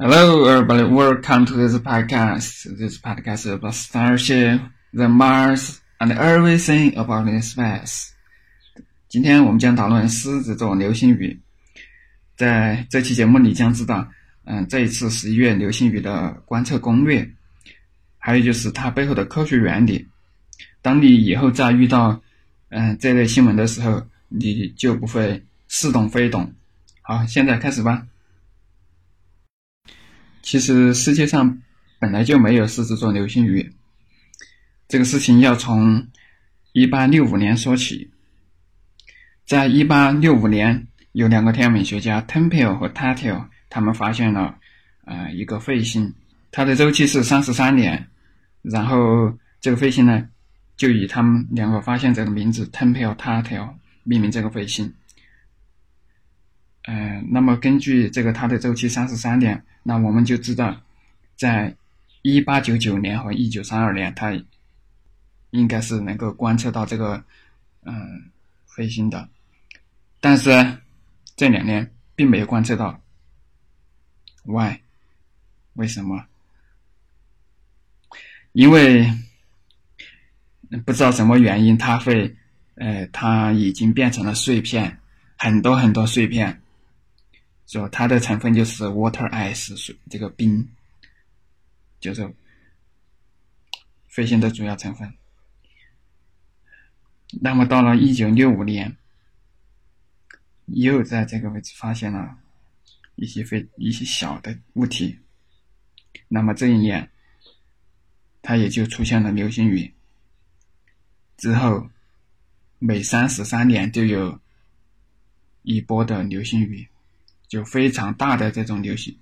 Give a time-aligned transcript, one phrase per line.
[0.00, 0.84] Hello, everybody.
[0.84, 2.78] Welcome to this podcast.
[2.78, 4.60] This podcast about starship,
[4.94, 8.10] the Mars, and everything about the space.
[9.08, 11.40] 今天我们将讨论狮子座流星雨。
[12.36, 14.06] 在这期节目里将知道，
[14.44, 17.28] 嗯，这一次十一月流星雨的观测攻略，
[18.18, 20.06] 还有就是它背后的科学原理。
[20.80, 22.22] 当你以后再遇到
[22.68, 26.54] 嗯这类新闻的时候，你就不会似懂非懂。
[27.02, 28.06] 好，现在开始吧。
[30.48, 31.58] 其实世界上
[31.98, 33.70] 本来就没有狮子座流星雨，
[34.88, 36.08] 这个事情要从
[36.72, 38.10] 一八六五年说起。
[39.44, 44.56] 在一八六五年，有两个天文学家 Tempel 和 Tattel，他们发现了
[45.04, 46.14] 呃一个彗星，
[46.50, 48.08] 它的周期是三十三年，
[48.62, 49.30] 然后
[49.60, 50.26] 这个彗星呢
[50.78, 53.68] 就以他们两个发现者的名字 Tempel Tattel
[54.02, 54.90] 命名这个彗星。
[56.88, 60.74] 呃，那么根据这个它的周期三十三年，那我们就知道，
[61.36, 61.76] 在
[62.22, 64.32] 一八九九年和一九三二年，它
[65.50, 67.22] 应该是能够观测到这个
[67.82, 68.30] 嗯
[68.66, 69.28] 彗星的，
[70.18, 70.78] 但是
[71.36, 72.98] 这两年并没有观测到。
[74.44, 74.78] Why？
[75.74, 76.24] 为什么？
[78.52, 79.12] 因为
[80.86, 82.34] 不知道什么原因，它会
[82.76, 84.98] 呃，它已经变成了碎片，
[85.36, 86.62] 很多很多碎片。
[87.68, 90.66] 说它的成分就是 water ice 水，这个冰，
[92.00, 92.22] 就是
[94.10, 95.12] 彗星的主要成分。
[97.42, 98.96] 那么到了一九六五年，
[100.64, 102.38] 又在这个位置发现了
[103.16, 105.18] 一些非一些小的物体。
[106.26, 107.10] 那么这一年，
[108.40, 109.92] 它也就出现了流星雨。
[111.36, 111.90] 之后，
[112.78, 114.40] 每三十三年就有
[115.64, 116.88] 一波的流星雨。
[117.48, 119.16] 就非常大的这种流星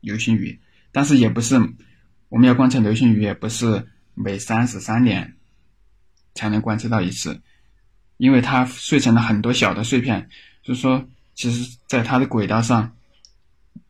[0.00, 0.58] 流星雨，
[0.92, 1.56] 但是也不是
[2.28, 5.36] 我们要观测流星雨，也不是每三十三年
[6.34, 7.40] 才能观测到一次，
[8.16, 10.28] 因为它碎成了很多小的碎片，
[10.62, 12.96] 所以说，其实在它的轨道上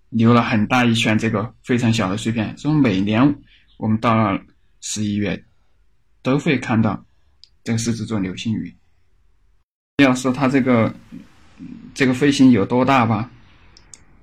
[0.09, 3.37] 留了很大一圈这个非常小的碎片，所以每年
[3.77, 4.41] 我们到了
[4.81, 5.45] 十一月
[6.23, 7.05] 都会看到
[7.63, 8.75] 这个狮子座流星雨。
[9.99, 10.95] 要说它这个
[11.93, 13.31] 这个飞行有多大吧？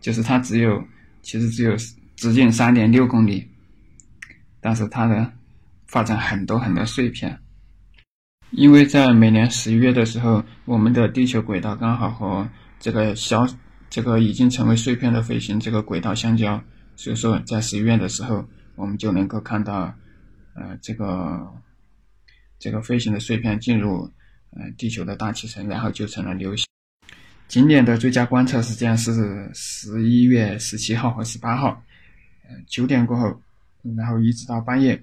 [0.07, 0.81] 就是它只有，
[1.21, 1.75] 其实只有
[2.15, 3.45] 直径三点六公里，
[4.61, 5.29] 但是它的
[5.85, 7.37] 发展很多很多碎片，
[8.51, 13.45] 因为在每年十一月的时候，我们的地球轨道刚好和这个小
[13.89, 16.57] 这个已经成为碎片的飞行这个轨道相交，
[16.95, 19.93] 所以说在十一月的时候，我们就能够看到，
[20.55, 21.53] 呃，这个
[22.59, 24.09] 这个飞行的碎片进入
[24.51, 26.65] 呃地球的大气层，然后就成了流星。
[27.47, 31.81] 今年的最佳观测时间是十一月十七号和十八号，
[32.43, 33.41] 呃，九点过后，
[33.95, 35.01] 然后一直到半夜，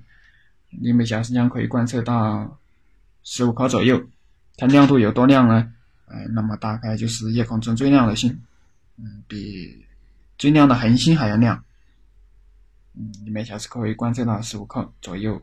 [0.69, 2.59] 你每小时将可以观测到
[3.23, 4.03] 十五颗左右。
[4.59, 5.73] 它亮度有多亮呢？
[6.07, 8.39] 呃，那么大概就是夜空中最亮的星，
[8.99, 9.83] 嗯，比
[10.37, 11.65] 最亮的恒星还要亮。
[12.93, 15.41] 嗯，你每小时可以观测到十五颗左右。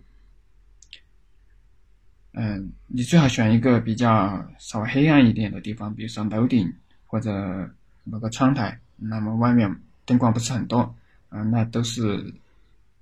[2.33, 6.71] 嗯，你最好选一个比较稍微黑暗一点的地方，比如说楼顶。
[7.11, 7.69] 或者
[8.05, 9.69] 某个窗台，那么外面
[10.05, 10.79] 灯光不是很多，
[11.27, 12.33] 啊，那都是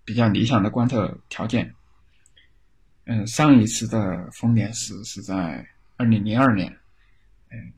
[0.03, 1.75] 比较理想的观测条件。
[3.05, 5.63] 嗯，上一次的风年时是在
[5.95, 6.75] 二零零二年，
[7.51, 7.71] 嗯，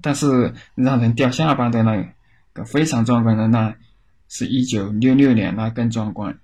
[0.00, 2.14] 但是让人掉下巴的那
[2.54, 3.76] 个非常壮观的，那
[4.28, 6.38] 是一九六六年，那更壮观。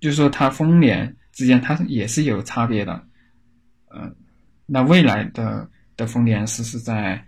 [0.00, 3.06] 就说它风年之间它也是有差别的，
[3.88, 4.14] 嗯，
[4.66, 5.70] 那未来的。
[5.98, 7.22] 的丰年是是在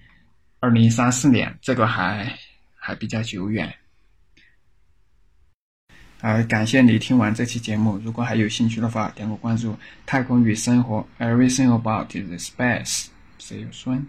[0.61, 2.33] 二零三四年，这个还
[2.75, 3.71] 还比较久远。
[6.21, 9.77] 呃，感谢你听完这期节目，如果还有兴趣的话，点个关注。
[10.07, 14.05] 太空与生活，Everything about the space，See you soon。